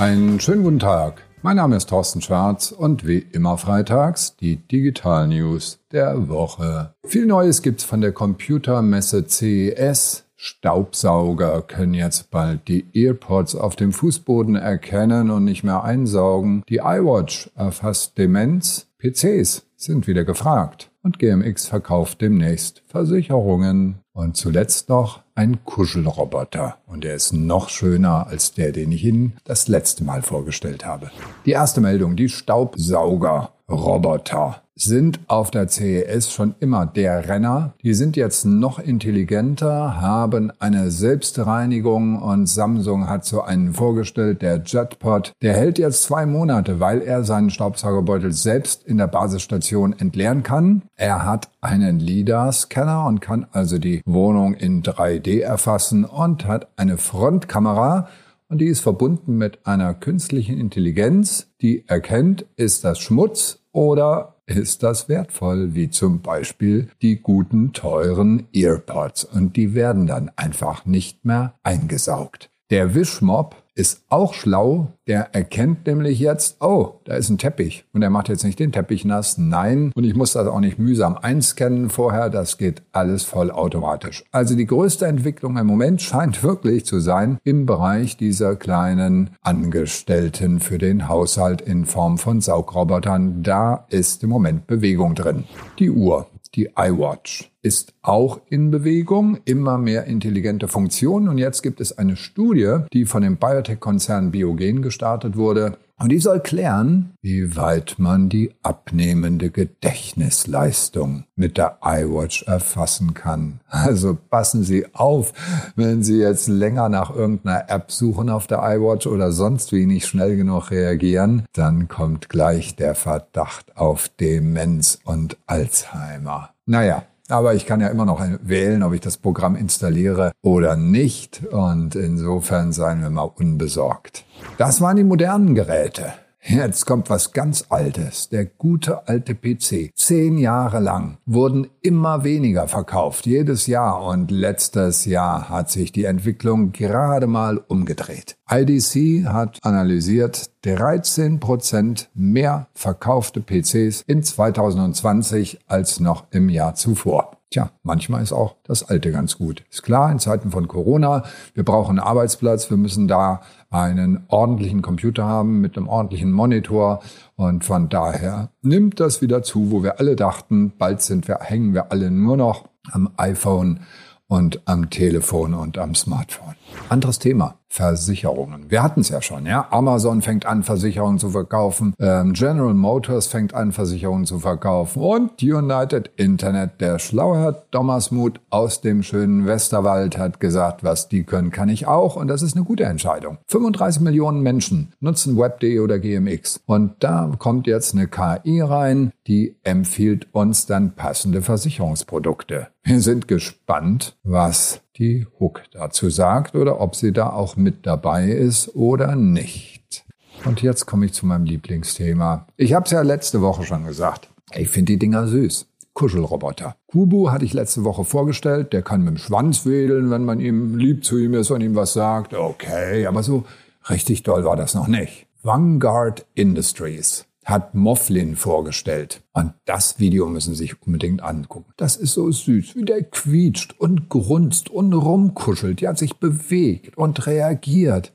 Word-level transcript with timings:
Einen 0.00 0.40
schönen 0.40 0.62
guten 0.62 0.78
Tag. 0.78 1.24
Mein 1.42 1.58
Name 1.58 1.76
ist 1.76 1.90
Thorsten 1.90 2.22
Schwarz 2.22 2.72
und 2.72 3.06
wie 3.06 3.18
immer 3.18 3.58
freitags 3.58 4.34
die 4.34 4.56
Digital 4.56 5.28
News 5.28 5.78
der 5.92 6.30
Woche. 6.30 6.94
Viel 7.04 7.26
Neues 7.26 7.60
gibt's 7.60 7.84
von 7.84 8.00
der 8.00 8.12
Computermesse 8.12 9.26
CES. 9.26 10.24
Staubsauger 10.36 11.60
können 11.60 11.92
jetzt 11.92 12.30
bald 12.30 12.66
die 12.66 12.86
Earpods 12.94 13.54
auf 13.54 13.76
dem 13.76 13.92
Fußboden 13.92 14.56
erkennen 14.56 15.28
und 15.28 15.44
nicht 15.44 15.64
mehr 15.64 15.84
einsaugen. 15.84 16.62
Die 16.70 16.78
iWatch 16.78 17.50
erfasst 17.54 18.16
Demenz. 18.16 18.86
PCs 19.00 19.66
sind 19.76 20.06
wieder 20.06 20.24
gefragt. 20.24 20.90
Und 21.02 21.18
GMX 21.18 21.66
verkauft 21.66 22.22
demnächst 22.22 22.82
Versicherungen. 22.86 23.98
Und 24.20 24.36
zuletzt 24.36 24.90
noch 24.90 25.20
ein 25.34 25.64
Kuschelroboter. 25.64 26.76
Und 26.86 27.06
er 27.06 27.14
ist 27.14 27.32
noch 27.32 27.70
schöner 27.70 28.26
als 28.26 28.52
der, 28.52 28.70
den 28.70 28.92
ich 28.92 29.02
Ihnen 29.02 29.38
das 29.44 29.66
letzte 29.66 30.04
Mal 30.04 30.20
vorgestellt 30.20 30.84
habe. 30.84 31.10
Die 31.46 31.52
erste 31.52 31.80
Meldung, 31.80 32.16
die 32.16 32.28
Staubsaugerroboter 32.28 34.60
sind 34.82 35.20
auf 35.26 35.50
der 35.50 35.68
CES 35.68 36.32
schon 36.32 36.54
immer 36.60 36.86
der 36.86 37.28
Renner. 37.28 37.74
Die 37.82 37.94
sind 37.94 38.16
jetzt 38.16 38.44
noch 38.44 38.78
intelligenter, 38.78 40.00
haben 40.00 40.52
eine 40.58 40.90
Selbstreinigung 40.90 42.20
und 42.20 42.46
Samsung 42.46 43.08
hat 43.08 43.24
so 43.24 43.42
einen 43.42 43.74
vorgestellt, 43.74 44.42
der 44.42 44.62
Jetpot. 44.64 45.32
Der 45.42 45.54
hält 45.54 45.78
jetzt 45.78 46.04
zwei 46.04 46.26
Monate, 46.26 46.80
weil 46.80 47.02
er 47.02 47.24
seinen 47.24 47.50
Staubsaugerbeutel 47.50 48.32
selbst 48.32 48.84
in 48.84 48.98
der 48.98 49.06
Basisstation 49.06 49.94
entleeren 49.98 50.42
kann. 50.42 50.82
Er 50.96 51.24
hat 51.24 51.50
einen 51.60 52.00
LIDAR-Scanner 52.00 53.06
und 53.06 53.20
kann 53.20 53.46
also 53.52 53.78
die 53.78 54.02
Wohnung 54.12 54.54
in 54.54 54.82
3D 54.82 55.40
erfassen 55.40 56.04
und 56.04 56.46
hat 56.46 56.68
eine 56.76 56.98
Frontkamera, 56.98 58.08
und 58.48 58.60
die 58.60 58.66
ist 58.66 58.80
verbunden 58.80 59.38
mit 59.38 59.64
einer 59.64 59.94
künstlichen 59.94 60.58
Intelligenz, 60.58 61.52
die 61.60 61.86
erkennt, 61.86 62.46
ist 62.56 62.84
das 62.84 62.98
Schmutz 62.98 63.60
oder 63.70 64.40
ist 64.46 64.82
das 64.82 65.08
wertvoll, 65.08 65.74
wie 65.74 65.90
zum 65.90 66.20
Beispiel 66.20 66.88
die 67.00 67.20
guten, 67.20 67.72
teuren 67.72 68.48
Earpods. 68.52 69.24
Und 69.24 69.56
die 69.56 69.74
werden 69.74 70.08
dann 70.08 70.32
einfach 70.34 70.84
nicht 70.84 71.24
mehr 71.24 71.54
eingesaugt. 71.62 72.49
Der 72.70 72.94
Wischmob 72.94 73.56
ist 73.74 74.04
auch 74.10 74.32
schlau. 74.32 74.92
Der 75.08 75.34
erkennt 75.34 75.86
nämlich 75.86 76.20
jetzt, 76.20 76.62
oh, 76.62 77.00
da 77.04 77.14
ist 77.14 77.28
ein 77.28 77.38
Teppich. 77.38 77.84
Und 77.92 78.02
er 78.02 78.10
macht 78.10 78.28
jetzt 78.28 78.44
nicht 78.44 78.60
den 78.60 78.70
Teppich 78.70 79.04
nass. 79.04 79.38
Nein. 79.38 79.90
Und 79.96 80.04
ich 80.04 80.14
muss 80.14 80.34
das 80.34 80.46
auch 80.46 80.60
nicht 80.60 80.78
mühsam 80.78 81.16
einscannen 81.16 81.90
vorher. 81.90 82.30
Das 82.30 82.58
geht 82.58 82.82
alles 82.92 83.24
vollautomatisch. 83.24 84.24
Also 84.30 84.54
die 84.54 84.66
größte 84.66 85.06
Entwicklung 85.06 85.56
im 85.56 85.66
Moment 85.66 86.00
scheint 86.00 86.44
wirklich 86.44 86.84
zu 86.84 87.00
sein 87.00 87.38
im 87.42 87.66
Bereich 87.66 88.16
dieser 88.16 88.54
kleinen 88.54 89.30
Angestellten 89.42 90.60
für 90.60 90.78
den 90.78 91.08
Haushalt 91.08 91.60
in 91.60 91.86
Form 91.86 92.18
von 92.18 92.40
Saugrobotern. 92.40 93.42
Da 93.42 93.86
ist 93.88 94.22
im 94.22 94.30
Moment 94.30 94.68
Bewegung 94.68 95.16
drin. 95.16 95.42
Die 95.80 95.90
Uhr. 95.90 96.28
Die 96.54 96.70
iWatch 96.76 97.49
ist 97.62 97.94
auch 98.02 98.40
in 98.48 98.70
Bewegung, 98.70 99.38
immer 99.44 99.78
mehr 99.78 100.04
intelligente 100.04 100.68
Funktionen. 100.68 101.28
Und 101.28 101.38
jetzt 101.38 101.62
gibt 101.62 101.80
es 101.80 101.96
eine 101.96 102.16
Studie, 102.16 102.78
die 102.92 103.04
von 103.04 103.22
dem 103.22 103.36
Biotech-Konzern 103.36 104.30
Biogen 104.30 104.82
gestartet 104.82 105.36
wurde. 105.36 105.76
Und 106.00 106.08
die 106.08 106.18
soll 106.18 106.40
klären, 106.40 107.12
wie 107.20 107.56
weit 107.56 107.96
man 107.98 108.30
die 108.30 108.54
abnehmende 108.62 109.50
Gedächtnisleistung 109.50 111.24
mit 111.36 111.58
der 111.58 111.76
iWatch 111.84 112.44
erfassen 112.44 113.12
kann. 113.12 113.60
Also 113.68 114.16
passen 114.30 114.64
Sie 114.64 114.86
auf, 114.94 115.34
wenn 115.76 116.02
Sie 116.02 116.16
jetzt 116.16 116.48
länger 116.48 116.88
nach 116.88 117.14
irgendeiner 117.14 117.68
App 117.68 117.92
suchen 117.92 118.30
auf 118.30 118.46
der 118.46 118.60
iWatch 118.62 119.06
oder 119.08 119.30
sonst 119.30 119.72
wie 119.72 119.84
nicht 119.84 120.06
schnell 120.06 120.38
genug 120.38 120.70
reagieren, 120.70 121.44
dann 121.52 121.88
kommt 121.88 122.30
gleich 122.30 122.76
der 122.76 122.94
Verdacht 122.94 123.76
auf 123.76 124.08
Demenz 124.08 125.00
und 125.04 125.36
Alzheimer. 125.46 126.54
Naja, 126.64 127.02
aber 127.30 127.54
ich 127.54 127.66
kann 127.66 127.80
ja 127.80 127.88
immer 127.88 128.04
noch 128.04 128.22
wählen, 128.42 128.82
ob 128.82 128.92
ich 128.92 129.00
das 129.00 129.16
Programm 129.16 129.56
installiere 129.56 130.32
oder 130.42 130.76
nicht. 130.76 131.42
Und 131.50 131.94
insofern 131.94 132.72
seien 132.72 133.02
wir 133.02 133.10
mal 133.10 133.30
unbesorgt. 133.34 134.24
Das 134.58 134.80
waren 134.80 134.96
die 134.96 135.04
modernen 135.04 135.54
Geräte. 135.54 136.12
Jetzt 136.42 136.86
kommt 136.86 137.10
was 137.10 137.32
ganz 137.32 137.66
Altes, 137.68 138.30
der 138.30 138.46
gute 138.46 139.06
alte 139.06 139.34
PC. 139.34 139.90
Zehn 139.94 140.38
Jahre 140.38 140.80
lang 140.80 141.18
wurden 141.26 141.68
immer 141.82 142.24
weniger 142.24 142.66
verkauft, 142.66 143.26
jedes 143.26 143.66
Jahr. 143.66 144.02
Und 144.04 144.30
letztes 144.30 145.04
Jahr 145.04 145.50
hat 145.50 145.70
sich 145.70 145.92
die 145.92 146.04
Entwicklung 146.04 146.72
gerade 146.72 147.26
mal 147.26 147.58
umgedreht. 147.58 148.36
IDC 148.50 149.26
hat 149.26 149.58
analysiert 149.62 150.50
13 150.62 151.40
Prozent 151.40 152.08
mehr 152.14 152.68
verkaufte 152.72 153.40
PCs 153.42 154.02
in 154.06 154.22
2020 154.22 155.60
als 155.66 156.00
noch 156.00 156.24
im 156.30 156.48
Jahr 156.48 156.74
zuvor. 156.74 157.39
Tja, 157.50 157.72
manchmal 157.82 158.22
ist 158.22 158.32
auch 158.32 158.54
das 158.62 158.88
Alte 158.88 159.10
ganz 159.10 159.36
gut. 159.36 159.64
Ist 159.70 159.82
klar, 159.82 160.12
in 160.12 160.20
Zeiten 160.20 160.52
von 160.52 160.68
Corona, 160.68 161.24
wir 161.52 161.64
brauchen 161.64 161.98
einen 161.98 162.06
Arbeitsplatz, 162.06 162.70
wir 162.70 162.76
müssen 162.76 163.08
da 163.08 163.40
einen 163.70 164.24
ordentlichen 164.28 164.82
Computer 164.82 165.24
haben 165.24 165.60
mit 165.60 165.76
einem 165.76 165.88
ordentlichen 165.88 166.30
Monitor 166.30 167.00
und 167.34 167.64
von 167.64 167.88
daher 167.88 168.50
nimmt 168.62 169.00
das 169.00 169.20
wieder 169.20 169.42
zu, 169.42 169.72
wo 169.72 169.82
wir 169.82 169.98
alle 169.98 170.14
dachten, 170.14 170.72
bald 170.78 171.02
sind 171.02 171.26
wir, 171.26 171.40
hängen 171.40 171.74
wir 171.74 171.90
alle 171.90 172.12
nur 172.12 172.36
noch 172.36 172.68
am 172.92 173.10
iPhone 173.16 173.80
und 174.28 174.62
am 174.66 174.88
Telefon 174.88 175.54
und 175.54 175.76
am 175.76 175.96
Smartphone. 175.96 176.54
Anderes 176.88 177.18
Thema. 177.18 177.59
Versicherungen. 177.72 178.68
Wir 178.68 178.82
hatten 178.82 179.00
es 179.00 179.10
ja 179.10 179.22
schon, 179.22 179.46
ja. 179.46 179.68
Amazon 179.70 180.22
fängt 180.22 180.44
an, 180.44 180.64
Versicherungen 180.64 181.20
zu 181.20 181.30
verkaufen. 181.30 181.94
Ähm, 182.00 182.32
General 182.32 182.74
Motors 182.74 183.28
fängt 183.28 183.54
an, 183.54 183.70
Versicherungen 183.70 184.26
zu 184.26 184.40
verkaufen. 184.40 185.00
Und 185.00 185.40
United 185.40 186.10
Internet, 186.16 186.80
der 186.80 186.98
schlaue 186.98 187.38
Herr 187.38 187.70
Thomas 187.70 188.10
Muth 188.10 188.40
aus 188.50 188.80
dem 188.80 189.04
schönen 189.04 189.46
Westerwald 189.46 190.18
hat 190.18 190.40
gesagt, 190.40 190.82
was 190.82 191.08
die 191.08 191.22
können, 191.22 191.52
kann 191.52 191.68
ich 191.68 191.86
auch. 191.86 192.16
Und 192.16 192.26
das 192.26 192.42
ist 192.42 192.56
eine 192.56 192.64
gute 192.64 192.84
Entscheidung. 192.84 193.38
35 193.46 194.02
Millionen 194.02 194.42
Menschen 194.42 194.92
nutzen 194.98 195.38
Web.de 195.38 195.78
oder 195.78 196.00
GMX. 196.00 196.62
Und 196.66 196.94
da 196.98 197.30
kommt 197.38 197.68
jetzt 197.68 197.94
eine 197.94 198.08
KI 198.08 198.62
rein, 198.62 199.12
die 199.28 199.54
empfiehlt 199.62 200.26
uns 200.32 200.66
dann 200.66 200.96
passende 200.96 201.40
Versicherungsprodukte. 201.40 202.66
Wir 202.82 203.00
sind 203.00 203.28
gespannt, 203.28 204.16
was 204.24 204.80
die 204.96 205.26
Hook 205.38 205.62
dazu 205.72 206.10
sagt 206.10 206.54
oder 206.54 206.80
ob 206.80 206.96
sie 206.96 207.12
da 207.12 207.30
auch 207.30 207.56
mit 207.56 207.86
dabei 207.86 208.28
ist 208.30 208.74
oder 208.74 209.16
nicht. 209.16 210.04
Und 210.44 210.62
jetzt 210.62 210.86
komme 210.86 211.06
ich 211.06 211.12
zu 211.12 211.26
meinem 211.26 211.44
Lieblingsthema. 211.44 212.46
Ich 212.56 212.72
habe 212.72 212.86
es 212.86 212.90
ja 212.90 213.02
letzte 213.02 213.40
Woche 213.40 213.64
schon 213.64 213.84
gesagt. 213.84 214.28
Ich 214.54 214.68
finde 214.68 214.92
die 214.92 214.98
Dinger 214.98 215.26
süß. 215.26 215.66
Kuschelroboter. 215.92 216.76
Kubu 216.86 217.30
hatte 217.30 217.44
ich 217.44 217.52
letzte 217.52 217.84
Woche 217.84 218.04
vorgestellt. 218.04 218.72
Der 218.72 218.82
kann 218.82 219.02
mit 219.02 219.14
dem 219.14 219.18
Schwanz 219.18 219.66
wedeln, 219.66 220.10
wenn 220.10 220.24
man 220.24 220.40
ihm 220.40 220.78
lieb 220.78 221.04
zu 221.04 221.18
ihm 221.18 221.34
ist 221.34 221.50
und 221.50 221.60
ihm 221.60 221.74
was 221.74 221.92
sagt. 221.92 222.32
Okay, 222.32 223.06
aber 223.06 223.22
so 223.22 223.44
richtig 223.88 224.22
doll 224.22 224.44
war 224.44 224.56
das 224.56 224.74
noch 224.74 224.88
nicht. 224.88 225.26
Vanguard 225.42 226.26
Industries 226.34 227.26
hat 227.44 227.74
Mofflin 227.74 228.36
vorgestellt. 228.36 229.22
Und 229.32 229.54
das 229.64 230.00
Video 230.00 230.26
müssen 230.26 230.54
Sie 230.54 230.64
sich 230.64 230.82
unbedingt 230.82 231.22
angucken. 231.22 231.72
Das 231.76 231.96
ist 231.96 232.14
so 232.14 232.30
süß, 232.30 232.74
wie 232.74 232.84
der 232.84 233.04
quietscht 233.04 233.74
und 233.78 234.08
grunzt 234.08 234.70
und 234.70 234.92
rumkuschelt. 234.92 235.86
Hat 235.86 235.98
sich 235.98 236.16
bewegt 236.16 236.96
und 236.96 237.26
reagiert. 237.26 238.12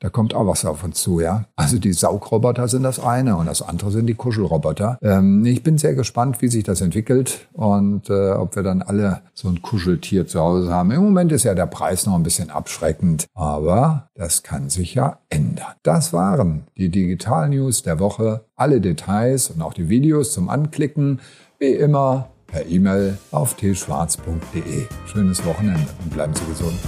Da 0.00 0.10
kommt 0.10 0.34
auch 0.34 0.46
was 0.46 0.66
auf 0.66 0.84
uns 0.84 1.00
zu, 1.00 1.20
ja. 1.20 1.46
Also 1.56 1.78
die 1.78 1.94
Saugroboter 1.94 2.68
sind 2.68 2.82
das 2.82 3.00
eine 3.00 3.36
und 3.36 3.46
das 3.46 3.62
andere 3.62 3.90
sind 3.90 4.06
die 4.06 4.14
Kuschelroboter. 4.14 4.98
Ähm, 5.00 5.46
ich 5.46 5.62
bin 5.62 5.78
sehr 5.78 5.94
gespannt, 5.94 6.42
wie 6.42 6.48
sich 6.48 6.64
das 6.64 6.82
entwickelt 6.82 7.48
und 7.54 8.10
äh, 8.10 8.32
ob 8.32 8.54
wir 8.56 8.62
dann 8.62 8.82
alle 8.82 9.22
so 9.32 9.48
ein 9.48 9.62
Kuscheltier 9.62 10.26
zu 10.26 10.40
Hause 10.40 10.70
haben. 10.70 10.90
Im 10.90 11.02
Moment 11.02 11.32
ist 11.32 11.44
ja 11.44 11.54
der 11.54 11.66
Preis 11.66 12.04
noch 12.04 12.14
ein 12.14 12.22
bisschen 12.22 12.50
abschreckend, 12.50 13.26
aber 13.32 14.10
das 14.14 14.42
kann 14.42 14.68
sich 14.68 14.94
ja 14.94 15.20
ändern. 15.30 15.74
Das 15.82 16.12
waren 16.12 16.66
die 16.76 16.90
Digital 16.90 17.48
News 17.48 17.82
der 17.82 17.98
Woche. 17.98 18.44
Alle 18.54 18.80
Details 18.80 19.50
und 19.50 19.62
auch 19.62 19.74
die 19.74 19.88
Videos 19.88 20.32
zum 20.46 20.50
Anklicken, 20.50 21.20
wie 21.58 21.72
immer 21.72 22.28
per 22.46 22.66
E-Mail 22.66 23.18
auf 23.32 23.56
tschwarz.de. 23.56 24.86
Schönes 25.06 25.44
Wochenende 25.44 25.88
und 26.04 26.12
bleiben 26.12 26.34
Sie 26.34 26.44
gesund. 26.46 26.78